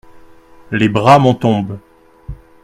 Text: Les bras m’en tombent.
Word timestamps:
Les 0.71 0.89
bras 0.89 1.19
m’en 1.19 1.35
tombent. 1.35 1.77